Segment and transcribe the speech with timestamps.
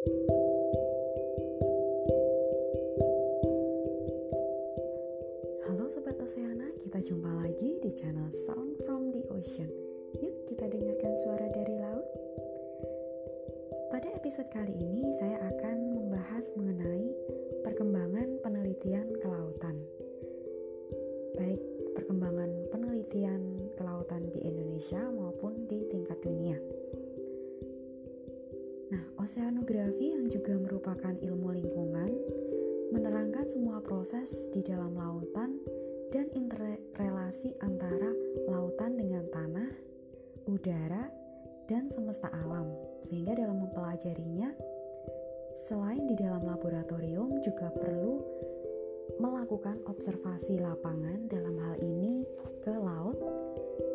[0.00, 0.16] Halo
[5.92, 9.68] Sobat Oceana, kita jumpa lagi di channel Sound from the Ocean.
[10.16, 12.08] Yuk kita dengarkan suara dari laut.
[13.92, 17.12] Pada episode kali ini saya akan membahas mengenai
[17.60, 19.84] perkembangan penelitian kelautan
[29.70, 32.10] oceanografi yang juga merupakan ilmu lingkungan
[32.90, 35.62] menerangkan semua proses di dalam lautan
[36.10, 38.10] dan interrelasi antara
[38.50, 39.70] lautan dengan tanah,
[40.50, 41.06] udara,
[41.70, 42.66] dan semesta alam.
[43.06, 44.50] Sehingga dalam mempelajarinya,
[45.70, 48.26] selain di dalam laboratorium juga perlu
[49.22, 52.26] melakukan observasi lapangan dalam hal ini
[52.66, 53.22] ke laut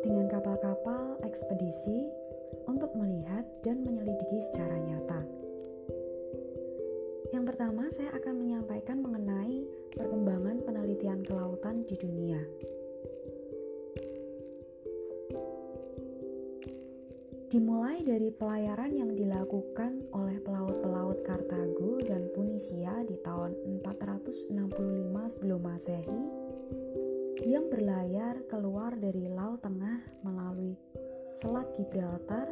[0.00, 2.08] dengan kapal-kapal ekspedisi
[2.64, 5.15] untuk melihat dan menyelidiki secara nyata
[7.36, 9.60] yang pertama, saya akan menyampaikan mengenai
[9.92, 12.40] perkembangan penelitian kelautan di dunia.
[17.52, 23.52] Dimulai dari pelayaran yang dilakukan oleh pelaut-pelaut Kartago dan Punisia di tahun
[23.84, 24.56] 465
[25.36, 26.20] sebelum Masehi
[27.44, 30.72] yang berlayar keluar dari Laut Tengah melalui
[31.36, 32.48] Selat Gibraltar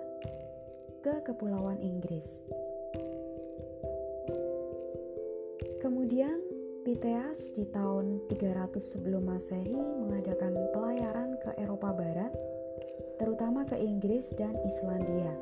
[1.00, 2.28] ke Kepulauan Inggris.
[5.84, 6.40] Kemudian
[6.80, 12.32] Piteas di tahun 300 sebelum Masehi mengadakan pelayaran ke Eropa Barat,
[13.20, 15.32] terutama ke Inggris dan Islandia.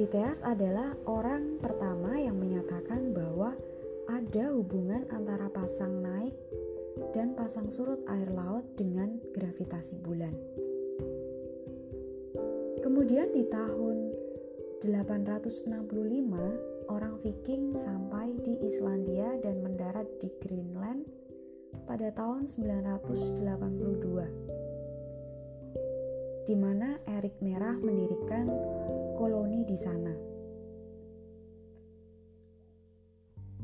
[0.00, 3.52] Piteas adalah orang pertama yang menyatakan bahwa
[4.08, 6.32] ada hubungan antara pasang naik
[7.12, 10.32] dan pasang surut air laut dengan gravitasi bulan.
[12.80, 13.96] Kemudian di tahun
[14.80, 21.04] 865 orang Viking sampai di Islandia dan mendarat di Greenland
[21.84, 24.64] pada tahun 982
[26.44, 28.52] di mana Erik Merah mendirikan
[29.16, 30.12] koloni di sana.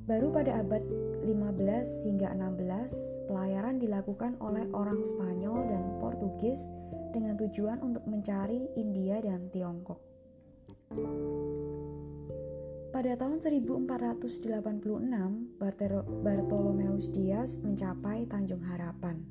[0.08, 0.82] Baru pada abad
[1.22, 6.58] 15 hingga 16, pelayaran dilakukan oleh orang Spanyol dan Portugis
[7.14, 10.02] dengan tujuan untuk mencari India dan Tiongkok.
[12.90, 13.86] Pada tahun 1486,
[16.26, 19.22] Bartolomeus Dias mencapai Tanjung Harapan.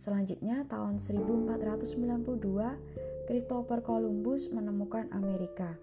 [0.00, 5.76] Selanjutnya, tahun 1492, Christopher Columbus menemukan Amerika.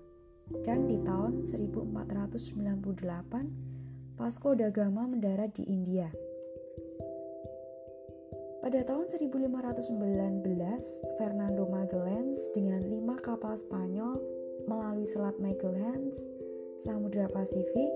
[0.66, 6.10] Dan di tahun 1498, Vasco da Gama mendarat di India.
[8.66, 10.42] Pada tahun 1519,
[11.22, 14.18] Fernando Magellan dengan lima kapal Spanyol
[14.66, 16.10] melalui Selat Magellan
[16.82, 17.92] Samudra Pasifik,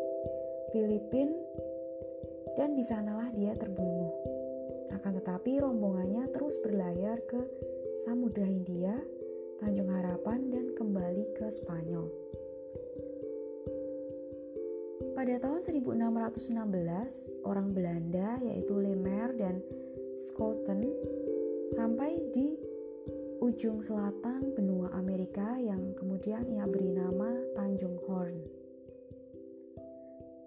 [0.74, 1.38] Filipina,
[2.58, 4.10] dan di sanalah dia terbunuh.
[4.98, 7.42] Akan tetapi rombongannya terus berlayar ke
[8.02, 8.98] Samudra Hindia,
[9.62, 12.10] Tanjung Harapan, dan kembali ke Spanyol.
[15.14, 19.62] Pada tahun 1616, orang Belanda yaitu Lemer dan
[20.18, 20.90] Schouten
[21.78, 22.58] sampai di
[23.42, 28.61] ujung selatan benua Amerika yang kemudian ia beri nama Tanjung Horn.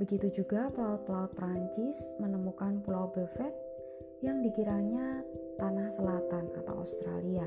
[0.03, 3.55] Begitu juga pelaut-pelaut Prancis menemukan Pulau Buffet
[4.27, 5.23] yang dikiranya
[5.55, 7.47] tanah selatan atau Australia.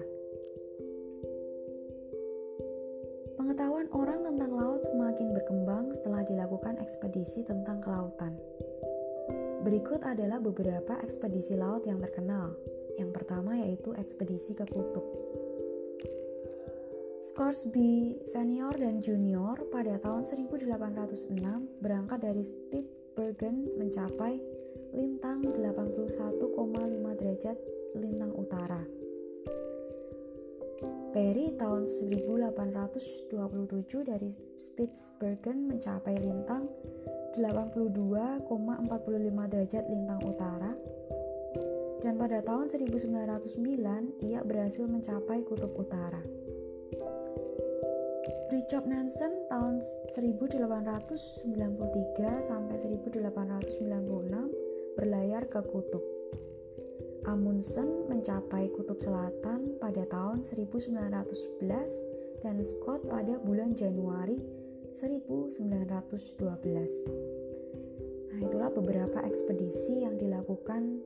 [3.35, 8.33] Pengetahuan orang tentang laut semakin berkembang setelah dilakukan ekspedisi tentang kelautan.
[9.67, 12.55] Berikut adalah beberapa ekspedisi laut yang terkenal.
[12.95, 15.26] Yang pertama yaitu ekspedisi ke kutub.
[17.37, 21.37] Scoresby senior dan junior pada tahun 1806
[21.85, 24.41] berangkat dari Spitsbergen mencapai
[24.97, 26.33] lintang 81,5
[27.21, 27.53] derajat
[27.93, 28.81] lintang utara.
[31.13, 33.29] Perry tahun 1827
[34.01, 36.65] dari Spitsbergen mencapai lintang
[37.37, 38.49] 82,45
[39.45, 40.73] derajat lintang utara
[42.01, 46.46] dan pada tahun 1909 ia berhasil mencapai kutub utara.
[48.57, 49.85] Richard Nansen tahun
[50.17, 51.77] 1893
[52.41, 56.01] sampai 1896 berlayar ke kutub.
[57.29, 64.41] Amundsen mencapai kutub selatan pada tahun 1911 dan Scott pada bulan Januari
[64.97, 65.93] 1912.
[68.33, 71.05] Nah, itulah beberapa ekspedisi yang dilakukan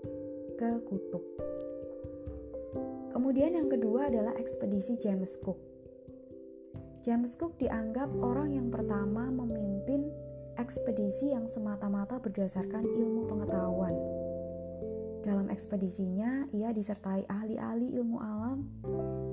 [0.55, 1.27] ke kutub.
[3.11, 5.70] Kemudian yang kedua adalah ekspedisi James Cook.
[7.01, 10.05] James Cook dianggap orang yang pertama memimpin
[10.61, 13.97] ekspedisi yang semata-mata berdasarkan ilmu pengetahuan.
[15.25, 18.69] Dalam ekspedisinya, ia disertai ahli-ahli ilmu alam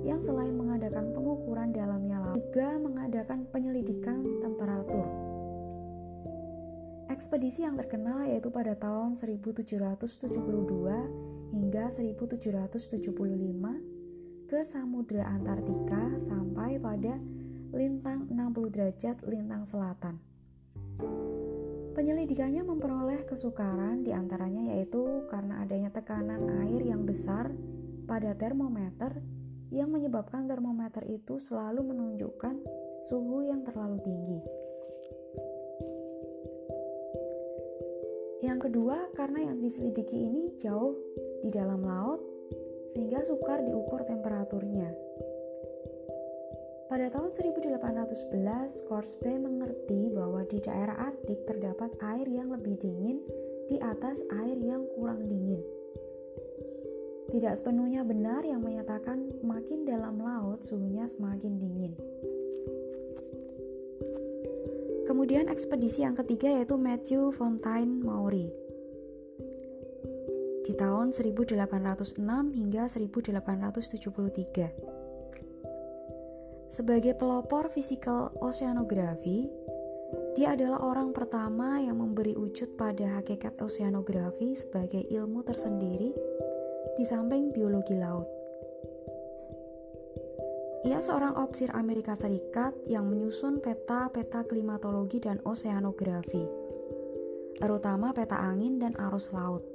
[0.01, 5.05] yang selain mengadakan pengukuran dalamnya laut, juga mengadakan penyelidikan temperatur.
[7.13, 17.13] Ekspedisi yang terkenal yaitu pada tahun 1772 hingga 1775 ke Samudra Antartika sampai pada
[17.73, 20.17] lintang 60 derajat lintang selatan.
[21.93, 27.51] Penyelidikannya memperoleh kesukaran di antaranya yaitu karena adanya tekanan air yang besar
[28.07, 29.19] pada termometer
[29.69, 32.55] yang menyebabkan termometer itu selalu menunjukkan
[33.11, 34.39] suhu yang terlalu tinggi.
[38.39, 40.95] Yang kedua, karena yang diselidiki ini jauh
[41.43, 42.23] di dalam laut,
[42.95, 45.08] sehingga sukar diukur temperaturnya.
[46.89, 53.21] Pada tahun 1811, Korsbe mengerti bahwa di daerah Arktik terdapat air yang lebih dingin
[53.69, 55.61] di atas air yang kurang dingin.
[57.29, 61.93] Tidak sepenuhnya benar yang menyatakan makin dalam laut suhunya semakin dingin.
[65.05, 68.49] Kemudian ekspedisi yang ketiga yaitu Matthew Fontaine Maury.
[70.65, 72.17] Di tahun 1806
[72.49, 74.88] hingga 1873.
[76.69, 79.49] Sebagai pelopor fisikal oceanografi,
[80.37, 86.13] dia adalah orang pertama yang memberi wujud pada hakikat oceanografi sebagai ilmu tersendiri
[86.95, 88.29] di samping biologi laut.
[90.87, 96.47] Ia seorang opsir Amerika Serikat yang menyusun peta-peta klimatologi dan oceanografi,
[97.59, 99.68] terutama peta angin dan arus laut.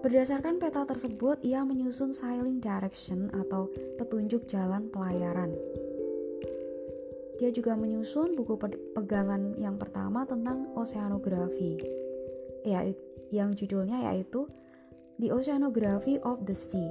[0.00, 3.68] Berdasarkan peta tersebut, ia menyusun sailing direction atau
[4.00, 5.52] petunjuk jalan pelayaran.
[7.36, 8.56] Dia juga menyusun buku
[8.96, 11.76] pegangan yang pertama tentang oceanografi,
[12.64, 12.88] ya,
[13.28, 14.48] yang judulnya yaitu
[15.20, 16.88] The Oceanography of the Sea.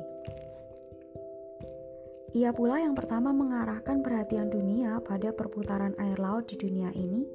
[2.38, 7.26] Ia pula yang pertama mengarahkan perhatian dunia pada perputaran air laut di dunia ini,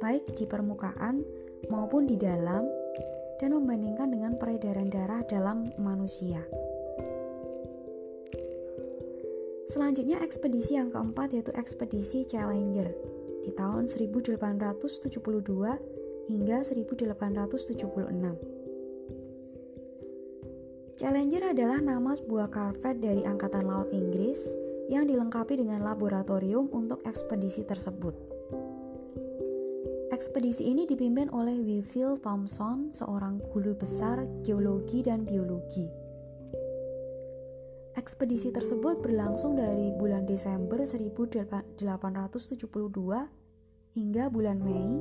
[0.00, 1.20] baik di permukaan
[1.68, 2.83] maupun di dalam
[3.38, 6.42] dan membandingkan dengan peredaran darah dalam manusia.
[9.70, 12.94] Selanjutnya ekspedisi yang keempat yaitu ekspedisi Challenger
[13.42, 15.10] di tahun 1872
[16.30, 18.54] hingga 1876.
[20.94, 24.38] Challenger adalah nama sebuah korvet dari Angkatan Laut Inggris
[24.86, 28.33] yang dilengkapi dengan laboratorium untuk ekspedisi tersebut.
[30.24, 35.84] Ekspedisi ini dipimpin oleh Wilfield Thompson, seorang guru besar geologi dan biologi.
[37.92, 41.76] Ekspedisi tersebut berlangsung dari bulan Desember 1872
[43.92, 44.96] hingga bulan Mei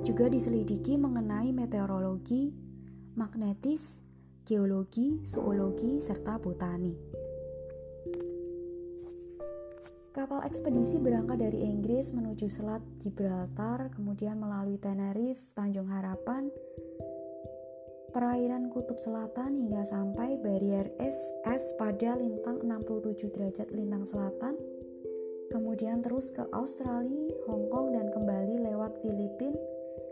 [0.01, 2.49] Juga diselidiki mengenai meteorologi,
[3.13, 3.99] magnetis,
[4.47, 6.93] geologi, zoologi, serta botani.
[10.09, 16.49] Kapal ekspedisi berangkat dari Inggris menuju Selat Gibraltar, kemudian melalui Tenerife, Tanjung Harapan,
[18.09, 24.57] perairan Kutub Selatan hingga sampai barier es, es pada lintang 67 derajat lintang selatan,
[25.49, 29.57] kemudian terus ke Australia, Hong Kong, dan kembali lewat Filipina,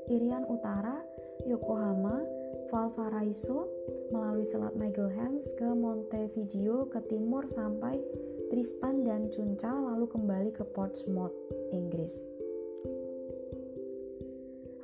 [0.10, 1.00] Irian Utara,
[1.46, 2.26] Yokohama,
[2.68, 3.70] Valparaiso,
[4.12, 8.02] melalui Selat Magellan ke Montevideo ke timur sampai
[8.52, 11.36] Tristan dan Cunca lalu kembali ke Portsmouth,
[11.72, 12.16] Inggris.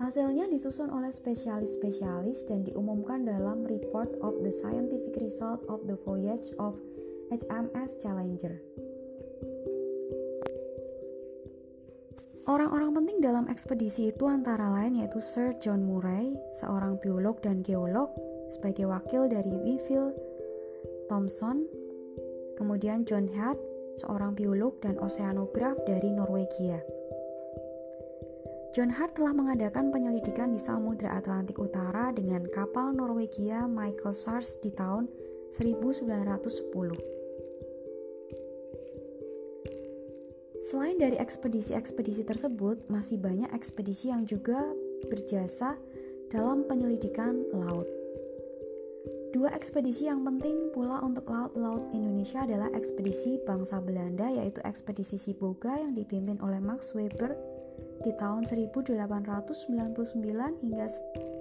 [0.04, 6.52] Hasilnya disusun oleh spesialis-spesialis dan diumumkan dalam Report of the Scientific Result of the Voyage
[6.60, 6.76] of
[7.32, 8.73] HMS Challenger.
[12.44, 18.12] Orang-orang penting dalam ekspedisi itu antara lain yaitu Sir John Murray, seorang biolog dan geolog,
[18.52, 20.12] sebagai wakil dari Wiville
[21.08, 21.64] Thomson,
[22.60, 23.56] kemudian John Hart,
[24.04, 26.84] seorang biolog dan oceanograf dari Norwegia.
[28.76, 34.76] John Hart telah mengadakan penyelidikan di Samudra Atlantik Utara dengan kapal Norwegia Michael Sars di
[34.76, 35.08] tahun
[35.56, 37.23] 1910.
[40.74, 44.58] Selain dari ekspedisi-ekspedisi tersebut, masih banyak ekspedisi yang juga
[45.06, 45.78] berjasa
[46.34, 47.86] dalam penyelidikan laut.
[49.38, 55.78] Dua ekspedisi yang penting pula untuk laut-laut Indonesia adalah ekspedisi bangsa Belanda yaitu ekspedisi Siboga
[55.78, 57.38] yang dipimpin oleh Max Weber
[58.02, 59.46] di tahun 1899
[60.58, 60.90] hingga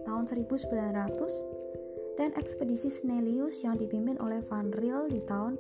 [0.05, 5.57] tahun 1900 dan ekspedisi Snellius yang dipimpin oleh Van Riel di tahun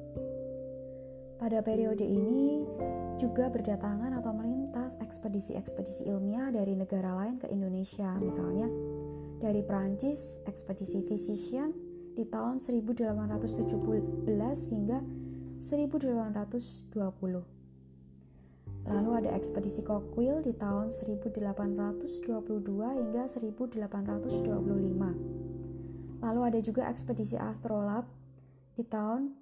[1.38, 2.66] Pada periode ini
[3.22, 8.66] juga berdatangan atau melintas ekspedisi-ekspedisi ilmiah dari negara lain ke Indonesia, misalnya
[9.38, 15.00] dari Prancis, ekspedisi Physician di tahun 1817 hingga
[15.64, 17.62] 1820.
[18.82, 26.18] Lalu ada ekspedisi Coquille di tahun 1822 hingga 1825.
[26.22, 28.10] Lalu ada juga ekspedisi Astrolabe
[28.74, 29.34] di tahun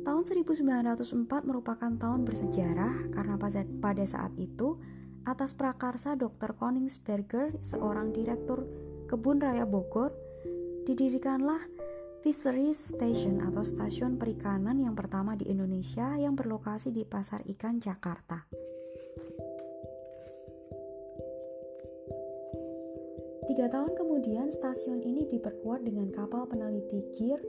[0.00, 3.36] Tahun 1904 merupakan tahun bersejarah karena
[3.80, 4.80] pada saat itu
[5.28, 6.56] atas prakarsa Dr.
[6.56, 8.64] Koningsberger, seorang direktur
[9.06, 10.10] kebun raya Bogor,
[10.88, 11.60] didirikanlah
[12.20, 18.44] Fisheries Station atau stasiun perikanan yang pertama di Indonesia yang berlokasi di Pasar Ikan Jakarta.
[23.50, 27.42] Tiga tahun kemudian, stasiun ini diperkuat dengan kapal peneliti Gear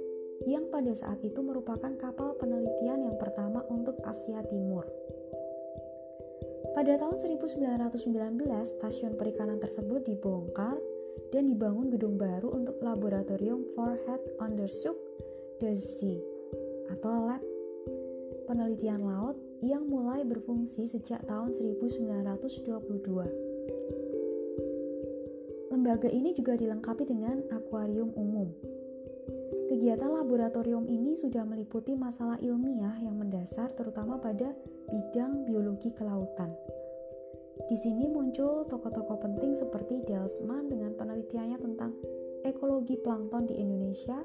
[0.49, 4.81] yang pada saat itu merupakan kapal penelitian yang pertama untuk Asia Timur.
[6.73, 8.17] Pada tahun 1919,
[8.81, 10.81] stasiun perikanan tersebut dibongkar
[11.29, 14.97] dan dibangun gedung baru untuk laboratorium for Head Undershook
[15.61, 16.17] the Sea
[16.97, 17.45] atau lab
[18.49, 24.00] penelitian laut yang mulai berfungsi sejak tahun 1922.
[25.91, 28.47] Lembaga ini juga dilengkapi dengan akuarium umum.
[29.67, 34.55] Kegiatan laboratorium ini sudah meliputi masalah ilmiah yang mendasar terutama pada
[34.87, 36.55] bidang biologi kelautan.
[37.67, 41.91] Di sini muncul tokoh-tokoh penting seperti Delsman dengan penelitiannya tentang
[42.47, 44.15] ekologi plankton di Indonesia,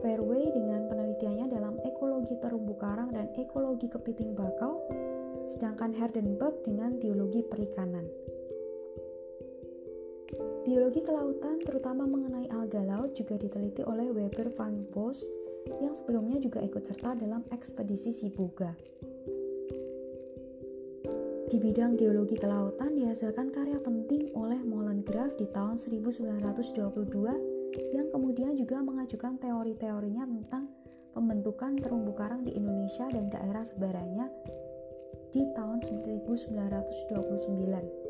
[0.00, 4.80] Fairway dengan penelitiannya dalam ekologi terumbu karang dan ekologi kepiting bakau,
[5.52, 8.08] sedangkan Herdenberg dengan biologi perikanan.
[10.62, 15.26] Biologi kelautan, terutama mengenai alga laut, juga diteliti oleh Weber van Bos
[15.82, 18.70] yang sebelumnya juga ikut serta dalam ekspedisi Sibuga.
[21.50, 26.78] Di bidang geologi kelautan dihasilkan karya penting oleh Molengraf di tahun 1922
[27.92, 30.70] yang kemudian juga mengajukan teori-teorinya tentang
[31.10, 34.30] pembentukan terumbu karang di Indonesia dan daerah sebaranya
[35.34, 38.01] di tahun 1929.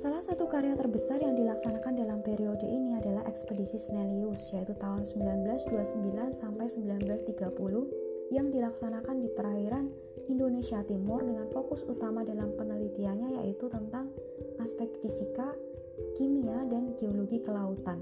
[0.00, 6.40] Salah satu karya terbesar yang dilaksanakan dalam periode ini adalah ekspedisi Snellius yaitu tahun 1929
[6.40, 9.92] sampai 1930 yang dilaksanakan di perairan
[10.32, 14.08] Indonesia Timur dengan fokus utama dalam penelitiannya yaitu tentang
[14.64, 15.52] aspek fisika,
[16.16, 18.00] kimia, dan geologi kelautan.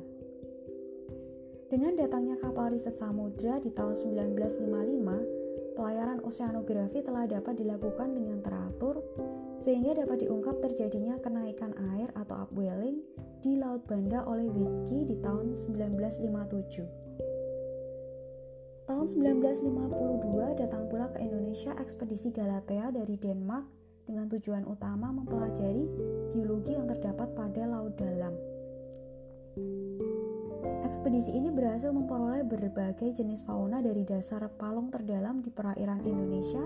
[1.66, 9.02] Dengan datangnya kapal riset samudra di tahun 1955, pelayaran oseanografi telah dapat dilakukan dengan teratur
[9.58, 13.02] sehingga dapat diungkap terjadinya kenaikan air atau upwelling
[13.42, 16.86] di Laut Banda oleh Witke di tahun 1957.
[18.88, 23.68] Tahun 1952 datang pula ke Indonesia ekspedisi Galatea dari Denmark
[24.08, 25.84] dengan tujuan utama mempelajari
[26.32, 28.32] biologi yang terdapat pada laut dalam.
[30.88, 36.64] Ekspedisi ini berhasil memperoleh berbagai jenis fauna dari dasar palung terdalam di perairan Indonesia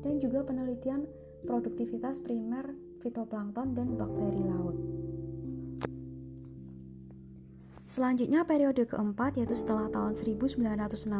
[0.00, 1.04] dan juga penelitian
[1.44, 4.76] produktivitas primer fitoplankton dan bakteri laut.
[7.90, 11.10] Selanjutnya periode keempat yaitu setelah tahun 1960.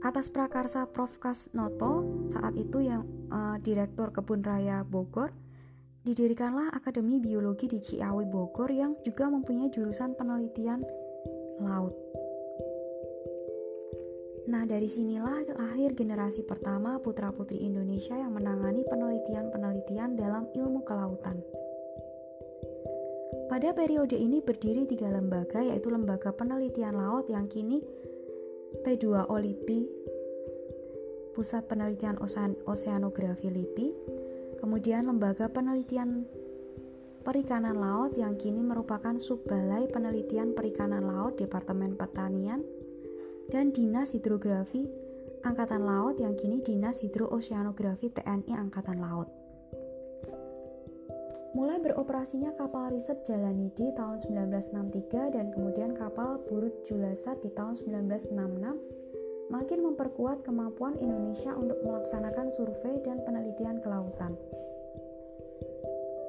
[0.00, 1.18] Atas prakarsa Prof.
[1.20, 5.28] Kasnoto, saat itu yang uh, Direktur Kebun Raya Bogor,
[6.08, 10.80] didirikanlah Akademi Biologi di Ciawi Bogor yang juga mempunyai jurusan penelitian
[11.60, 11.92] laut.
[14.48, 21.44] Nah, dari sinilah lahir generasi pertama putra-putri Indonesia yang menangani penelitian-penelitian dalam ilmu kelautan.
[23.52, 27.84] Pada periode ini berdiri tiga lembaga yaitu Lembaga Penelitian Laut yang kini
[28.80, 29.84] P2O LIPI,
[31.36, 33.88] Pusat Penelitian Osean Oseanografi LIPI,
[34.64, 36.24] kemudian Lembaga Penelitian
[37.20, 42.64] Perikanan Laut yang kini merupakan Subbalai Penelitian Perikanan Laut Departemen Pertanian,
[43.48, 44.84] dan Dinas Hidrografi
[45.40, 49.32] Angkatan Laut yang kini Dinas Hidrooceanografi TNI Angkatan Laut.
[51.56, 59.48] Mulai beroperasinya kapal riset Jalanidi tahun 1963 dan kemudian kapal Burut Julasat di tahun 1966
[59.48, 64.36] makin memperkuat kemampuan Indonesia untuk melaksanakan survei dan penelitian kelautan.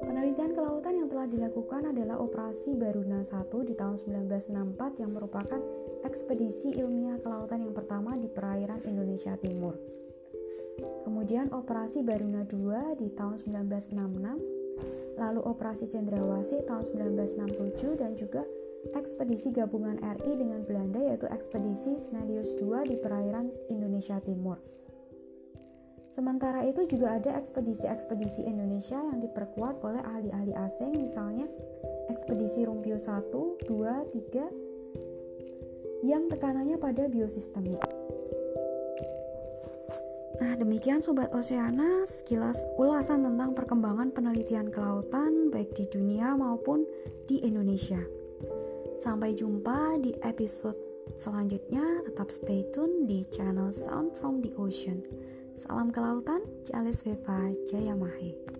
[0.00, 5.60] Penelitian kelautan yang telah dilakukan adalah Operasi Baruna 1 di tahun 1964 yang merupakan
[6.04, 9.76] ekspedisi ilmiah kelautan yang pertama di perairan Indonesia Timur.
[11.04, 18.42] Kemudian Operasi Baruna 2 di tahun 1966 lalu Operasi Cendrawasih tahun 1967 dan juga
[18.96, 24.56] ekspedisi gabungan RI dengan Belanda yaitu ekspedisi Snellius II di perairan Indonesia Timur.
[26.10, 31.46] Sementara itu juga ada ekspedisi-ekspedisi Indonesia yang diperkuat oleh ahli-ahli asing misalnya
[32.10, 34.69] ekspedisi Rumpio 1, 2, 3
[36.00, 37.80] yang tekanannya pada biosistemik.
[40.40, 46.88] Nah, demikian Sobat Oceana, sekilas ulasan tentang perkembangan penelitian kelautan baik di dunia maupun
[47.28, 48.00] di Indonesia.
[49.04, 50.76] Sampai jumpa di episode
[51.20, 55.04] selanjutnya, tetap stay tune di channel Sound from the Ocean.
[55.60, 58.59] Salam kelautan, Jales Veva Jayamahe.